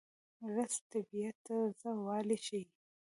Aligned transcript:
رس 0.53 0.73
د 0.81 0.83
طبیعت 0.91 1.35
تازهوالی 1.47 2.37
ښيي 2.45 2.63